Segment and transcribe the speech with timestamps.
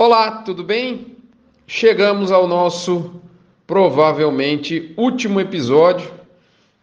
[0.00, 1.16] Olá, tudo bem?
[1.66, 3.20] Chegamos ao nosso
[3.66, 6.08] provavelmente último episódio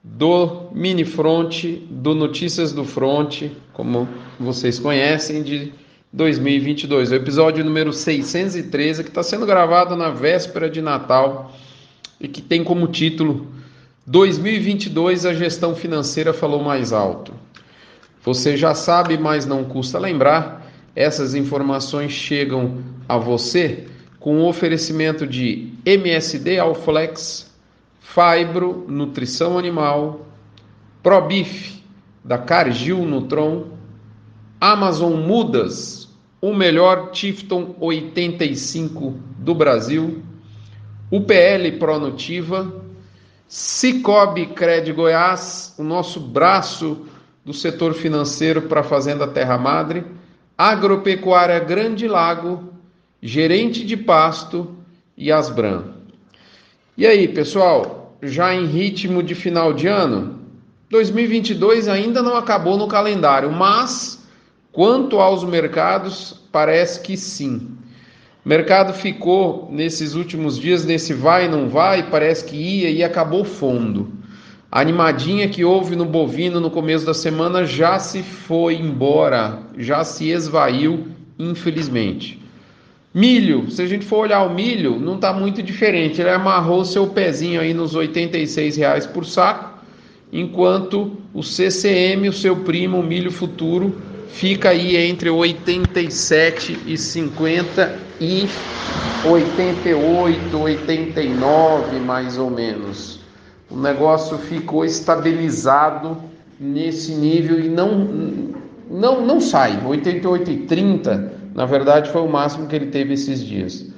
[0.00, 5.72] do Mini Front, do Notícias do Front, como vocês conhecem, de
[6.12, 7.10] 2022.
[7.10, 11.52] O episódio número 613, que está sendo gravado na véspera de Natal
[12.20, 13.48] e que tem como título
[14.06, 17.34] 2022 a gestão financeira falou mais alto.
[18.22, 20.59] Você já sabe, mas não custa lembrar
[20.94, 23.86] essas informações chegam a você
[24.18, 27.50] com o oferecimento de MSD Alflex,
[28.00, 30.26] Fibro Nutrição Animal,
[31.02, 31.82] ProBif
[32.24, 33.68] da Cargill Nutron,
[34.60, 36.08] Amazon Mudas,
[36.40, 40.22] o melhor Tifton 85 do Brasil,
[41.10, 42.84] UPL Pronutiva,
[43.48, 47.06] Cicobi Cred Goiás, o nosso braço
[47.44, 50.04] do setor financeiro para a Fazenda Terra Madre,
[50.62, 52.74] Agropecuária Grande Lago,
[53.22, 54.76] Gerente de Pasto
[55.16, 55.84] e Asbran.
[56.98, 60.38] E aí, pessoal, já em ritmo de final de ano?
[60.90, 64.22] 2022 ainda não acabou no calendário, mas
[64.70, 67.78] quanto aos mercados, parece que sim.
[68.44, 73.46] O mercado ficou nesses últimos dias nesse vai não vai, parece que ia e acabou
[73.46, 74.12] fundo.
[74.72, 80.04] A animadinha que houve no bovino no começo da semana já se foi embora, já
[80.04, 82.40] se esvaiu, infelizmente.
[83.12, 86.20] Milho, se a gente for olhar o milho, não está muito diferente.
[86.20, 88.08] Ele amarrou seu pezinho aí nos R$
[88.76, 89.80] reais por saco,
[90.32, 97.98] enquanto o CCM, o seu primo, o milho futuro, fica aí entre 87 e 50
[98.20, 98.46] e
[99.26, 103.19] 88, 89 mais ou menos
[103.70, 106.16] o negócio ficou estabilizado
[106.58, 108.06] nesse nível e não,
[108.90, 109.80] não, não sai.
[109.84, 113.92] 88 e 30, na verdade, foi o máximo que ele teve esses dias.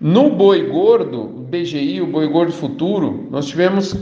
[0.00, 3.94] No boi gordo, BGI, o boi gordo futuro, nós tivemos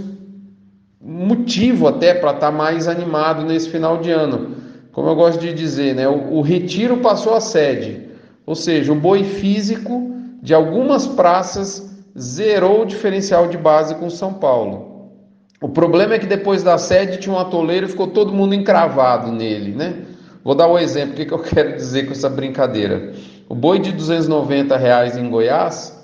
[1.01, 4.57] motivo até para estar tá mais animado nesse final de ano.
[4.93, 6.09] Como eu gosto de dizer, né?
[6.09, 8.09] O, o retiro passou a sede,
[8.45, 10.11] ou seja, o boi físico
[10.43, 14.90] de algumas praças zerou o diferencial de base com São Paulo.
[15.63, 19.31] O problema é que depois da sede tinha um atoleiro e ficou todo mundo encravado
[19.31, 19.95] nele, né?
[20.43, 23.13] Vou dar um exemplo, o que, eu quero dizer com essa brincadeira.
[23.47, 26.01] O boi de 290 reais em Goiás,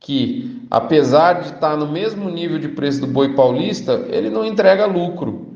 [0.00, 4.86] que apesar de estar no mesmo nível de preço do boi paulista, ele não entrega
[4.86, 5.48] lucro.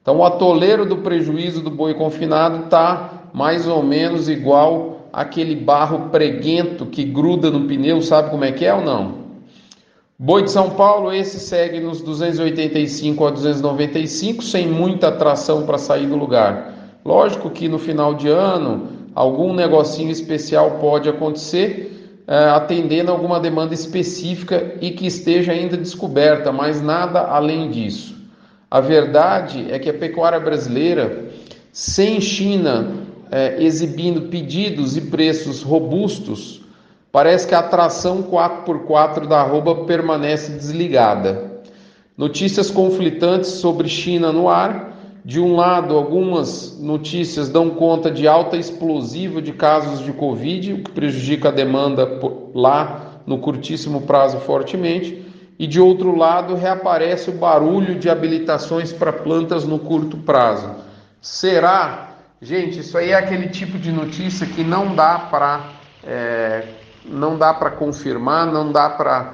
[0.00, 6.10] Então o atoleiro do prejuízo do boi confinado está mais ou menos igual aquele barro
[6.10, 9.23] preguento que gruda no pneu, sabe como é que é ou não?
[10.16, 16.06] Boi de São Paulo, esse segue nos 285 a 295, sem muita atração para sair
[16.06, 16.72] do lugar.
[17.04, 23.74] Lógico que no final de ano, algum negocinho especial pode acontecer, é, atendendo alguma demanda
[23.74, 28.14] específica e que esteja ainda descoberta, mas nada além disso.
[28.70, 31.24] A verdade é que a pecuária brasileira,
[31.72, 32.86] sem China
[33.32, 36.63] é, exibindo pedidos e preços robustos,
[37.14, 41.62] Parece que a atração 4x4 da arroba permanece desligada.
[42.18, 44.92] Notícias conflitantes sobre China no ar.
[45.24, 50.82] De um lado, algumas notícias dão conta de alta explosiva de casos de Covid, o
[50.82, 52.18] que prejudica a demanda
[52.52, 55.24] lá no curtíssimo prazo fortemente.
[55.56, 60.68] E de outro lado, reaparece o barulho de habilitações para plantas no curto prazo.
[61.20, 62.16] Será?
[62.42, 65.70] Gente, isso aí é aquele tipo de notícia que não dá para
[66.02, 66.64] é,
[67.04, 69.32] não dá para confirmar, não dá para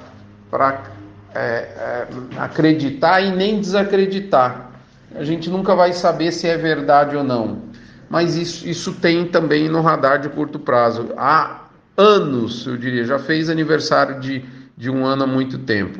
[1.33, 4.69] é, é, acreditar e nem desacreditar.
[5.15, 7.61] A gente nunca vai saber se é verdade ou não.
[8.09, 11.11] Mas isso, isso tem também no radar de curto prazo.
[11.17, 11.61] Há
[11.95, 14.43] anos, eu diria, já fez aniversário de,
[14.75, 15.99] de um ano há muito tempo.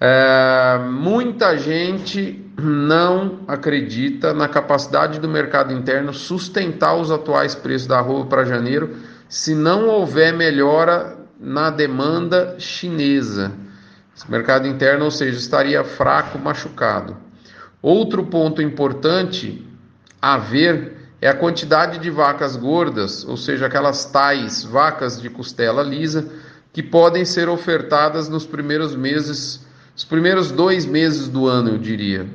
[0.00, 8.00] É, muita gente não acredita na capacidade do mercado interno sustentar os atuais preços da
[8.00, 8.96] roupa para janeiro
[9.30, 13.52] se não houver melhora na demanda chinesa.
[14.14, 17.16] Esse mercado interno, ou seja, estaria fraco, machucado.
[17.80, 19.64] Outro ponto importante
[20.20, 25.82] a ver é a quantidade de vacas gordas, ou seja, aquelas tais vacas de costela
[25.82, 26.28] lisa,
[26.72, 29.64] que podem ser ofertadas nos primeiros meses,
[29.96, 32.26] os primeiros dois meses do ano, eu diria.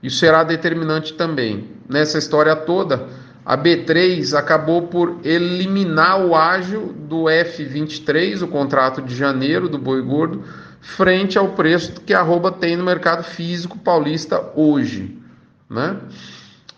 [0.00, 1.68] Isso será determinante também.
[1.88, 3.08] Nessa história toda,
[3.48, 10.02] a B3 acabou por eliminar o ágio do F23, o contrato de janeiro do boi
[10.02, 10.44] gordo,
[10.82, 15.16] frente ao preço que a arroba tem no mercado físico paulista hoje.
[15.70, 15.96] Né?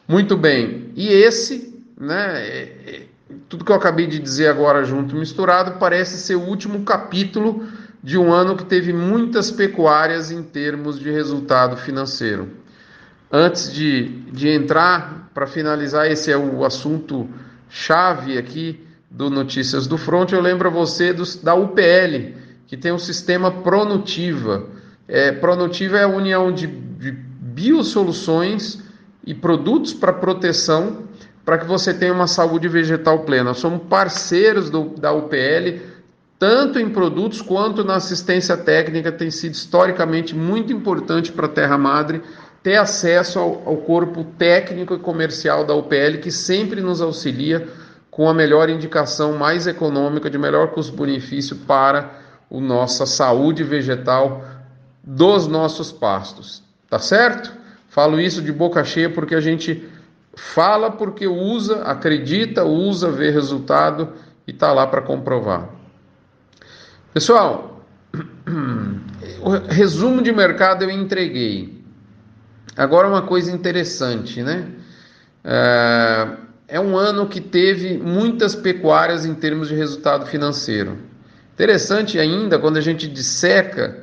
[0.06, 3.02] Muito bem, e esse, né,
[3.48, 7.66] tudo que eu acabei de dizer agora junto misturado parece ser o último capítulo
[8.00, 12.48] de um ano que teve muitas pecuárias em termos de resultado financeiro.
[13.28, 17.26] Antes de, de entrar, para finalizar, esse é o assunto
[17.66, 22.34] chave aqui do Notícias do Front, eu lembro a você dos, da UPL,
[22.66, 24.66] que tem um sistema Pronutiva.
[25.08, 28.80] É, Pronutiva é a união de, de biosoluções
[29.26, 31.04] e produtos para proteção
[31.42, 33.54] para que você tenha uma saúde vegetal plena.
[33.54, 35.80] Somos parceiros do, da UPL,
[36.38, 41.78] tanto em produtos quanto na assistência técnica, tem sido historicamente muito importante para a Terra
[41.78, 42.20] Madre
[42.62, 47.68] ter acesso ao, ao corpo técnico e comercial da UPL, que sempre nos auxilia
[48.10, 52.20] com a melhor indicação mais econômica, de melhor custo-benefício para
[52.50, 54.44] a nossa saúde vegetal
[55.02, 56.62] dos nossos pastos.
[56.88, 57.52] Tá certo?
[57.88, 59.88] Falo isso de boca cheia porque a gente
[60.34, 64.12] fala porque usa, acredita, usa, vê resultado
[64.46, 65.68] e tá lá para comprovar.
[67.14, 67.84] Pessoal,
[69.40, 71.79] o resumo de mercado eu entreguei.
[72.80, 74.64] Agora uma coisa interessante, né?
[75.44, 76.28] É,
[76.66, 80.96] é um ano que teve muitas pecuárias em termos de resultado financeiro.
[81.52, 83.98] Interessante ainda, quando a gente disseca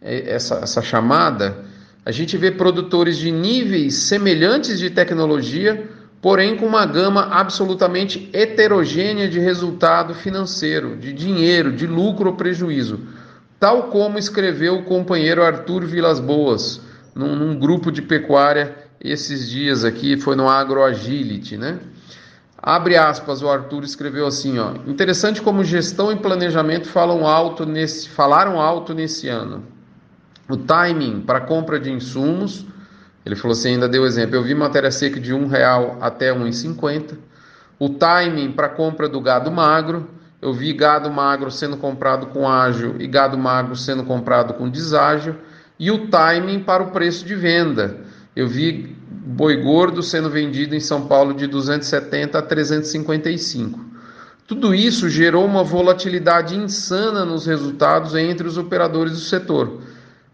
[0.00, 1.64] é, essa, essa chamada,
[2.06, 5.88] a gente vê produtores de níveis semelhantes de tecnologia,
[6.22, 13.00] porém com uma gama absolutamente heterogênea de resultado financeiro, de dinheiro, de lucro ou prejuízo,
[13.58, 19.84] tal como escreveu o companheiro Arthur Vilas Boas num, num grupo de pecuária esses dias
[19.84, 21.78] aqui, foi no AgroAgility, né?
[22.62, 24.74] Abre aspas, o Arthur escreveu assim, ó.
[24.86, 29.64] Interessante como gestão e planejamento falam alto nesse, falaram alto nesse ano.
[30.46, 32.66] O timing para compra de insumos,
[33.24, 37.16] ele falou assim, ainda deu exemplo, eu vi matéria seca de um real até 1,50.
[37.78, 40.10] O timing para compra do gado magro,
[40.42, 45.38] eu vi gado magro sendo comprado com ágil e gado magro sendo comprado com deságio.
[45.80, 48.00] E o timing para o preço de venda.
[48.36, 53.80] Eu vi boi gordo sendo vendido em São Paulo de 270 a 355.
[54.46, 59.80] Tudo isso gerou uma volatilidade insana nos resultados entre os operadores do setor.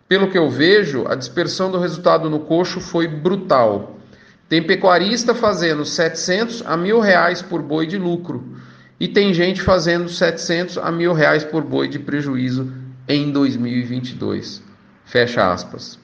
[0.08, 4.00] Pelo que eu vejo, a dispersão do resultado no coxo foi brutal.
[4.48, 8.56] Tem pecuarista fazendo 700 a mil reais por boi de lucro
[8.98, 12.72] e tem gente fazendo 700 a mil reais por boi de prejuízo
[13.06, 14.65] em 2022.
[15.06, 15.99] Fecha aspas.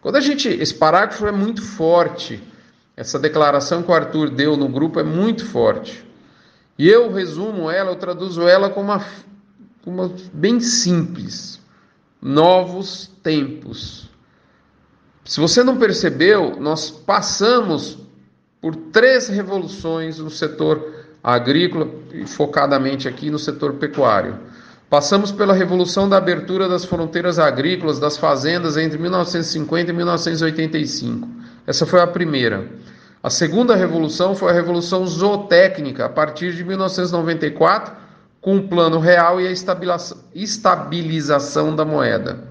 [0.00, 0.48] Quando a gente.
[0.48, 2.42] Esse parágrafo é muito forte.
[2.96, 6.04] Essa declaração que o Arthur deu no grupo é muito forte.
[6.78, 9.04] E eu resumo ela, eu traduzo ela como uma,
[9.84, 11.60] uma bem simples.
[12.22, 14.08] Novos tempos.
[15.24, 17.98] Se você não percebeu, nós passamos
[18.60, 24.38] por três revoluções no setor agrícola e focadamente aqui no setor pecuário.
[24.94, 31.28] Passamos pela revolução da abertura das fronteiras agrícolas das fazendas entre 1950 e 1985.
[31.66, 32.68] Essa foi a primeira.
[33.20, 37.92] A segunda revolução foi a revolução zootécnica, a partir de 1994,
[38.40, 39.50] com o plano real e a
[40.32, 42.44] estabilização da moeda.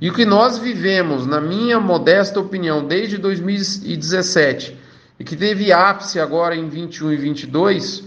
[0.00, 4.78] E o que nós vivemos, na minha modesta opinião, desde 2017,
[5.20, 8.02] e que teve ápice agora em 21 e 22,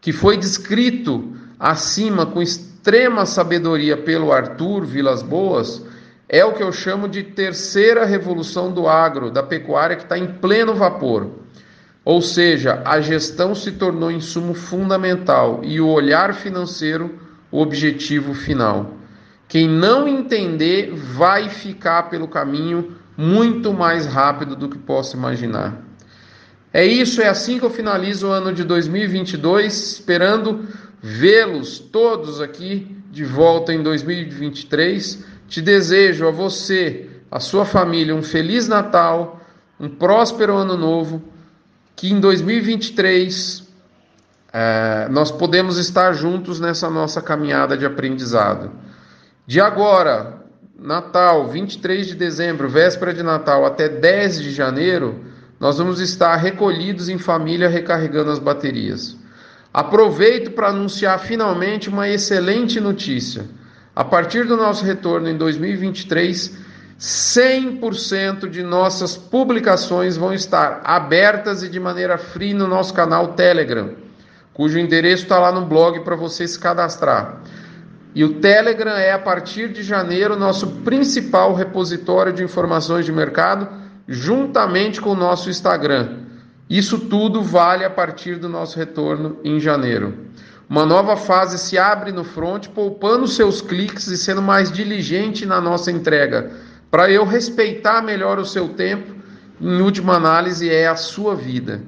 [0.00, 2.40] que foi descrito acima com
[2.84, 5.82] extrema sabedoria pelo Arthur Vilas Boas,
[6.28, 10.26] é o que eu chamo de terceira revolução do agro, da pecuária que está em
[10.34, 11.30] pleno vapor.
[12.04, 17.18] Ou seja, a gestão se tornou insumo fundamental e o olhar financeiro
[17.50, 18.92] o objetivo final.
[19.48, 25.74] Quem não entender vai ficar pelo caminho muito mais rápido do que possa imaginar.
[26.70, 30.66] É isso, é assim que eu finalizo o ano de 2022, esperando
[31.06, 35.22] vê-los todos aqui de volta em 2023.
[35.46, 39.38] Te desejo a você, a sua família, um feliz Natal,
[39.78, 41.22] um próspero ano novo,
[41.94, 43.68] que em 2023
[44.50, 48.70] é, nós podemos estar juntos nessa nossa caminhada de aprendizado.
[49.46, 50.42] De agora,
[50.74, 55.22] Natal, 23 de dezembro, véspera de Natal, até 10 de janeiro,
[55.60, 59.22] nós vamos estar recolhidos em família recarregando as baterias.
[59.74, 63.46] Aproveito para anunciar finalmente uma excelente notícia.
[63.92, 66.56] A partir do nosso retorno em 2023,
[66.96, 73.90] 100% de nossas publicações vão estar abertas e de maneira free no nosso canal Telegram,
[74.52, 77.40] cujo endereço está lá no blog para você se cadastrar.
[78.14, 83.66] E o Telegram é, a partir de janeiro, nosso principal repositório de informações de mercado,
[84.06, 86.23] juntamente com o nosso Instagram.
[86.68, 90.14] Isso tudo vale a partir do nosso retorno em janeiro.
[90.68, 95.60] Uma nova fase se abre no front, poupando seus cliques e sendo mais diligente na
[95.60, 96.52] nossa entrega,
[96.90, 99.14] para eu respeitar melhor o seu tempo.
[99.60, 101.82] Em última análise, é a sua vida.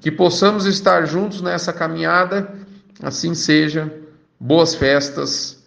[0.00, 2.52] Que possamos estar juntos nessa caminhada,
[3.02, 3.92] assim seja.
[4.38, 5.64] Boas festas,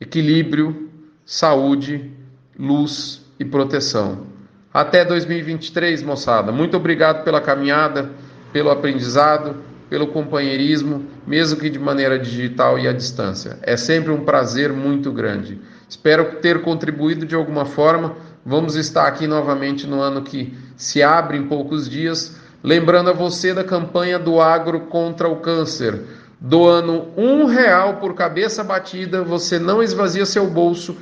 [0.00, 0.88] equilíbrio,
[1.26, 2.10] saúde,
[2.58, 4.33] luz e proteção.
[4.74, 6.50] Até 2023, moçada.
[6.50, 8.10] Muito obrigado pela caminhada,
[8.52, 13.56] pelo aprendizado, pelo companheirismo, mesmo que de maneira digital e à distância.
[13.62, 15.60] É sempre um prazer muito grande.
[15.88, 18.16] Espero ter contribuído de alguma forma.
[18.44, 22.36] Vamos estar aqui novamente no ano que se abre em poucos dias.
[22.60, 26.02] Lembrando a você da campanha do Agro contra o Câncer.
[26.40, 30.96] Doando um real por cabeça batida, você não esvazia seu bolso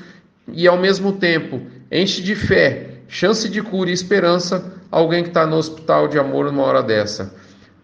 [0.46, 5.46] e, ao mesmo tempo, enche de fé chance de cura e esperança alguém que está
[5.46, 7.34] no hospital de amor numa hora dessa.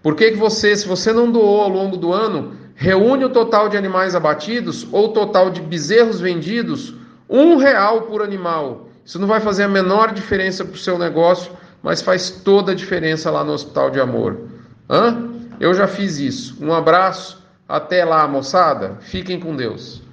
[0.03, 3.69] Por que, que você, se você não doou ao longo do ano, reúne o total
[3.69, 6.95] de animais abatidos ou o total de bezerros vendidos,
[7.29, 8.89] um real por animal?
[9.05, 12.75] Isso não vai fazer a menor diferença para o seu negócio, mas faz toda a
[12.75, 14.49] diferença lá no Hospital de Amor.
[14.89, 15.29] Hã?
[15.61, 16.57] Eu já fiz isso.
[16.59, 18.97] Um abraço, até lá, moçada.
[19.01, 20.08] Fiquem com Deus.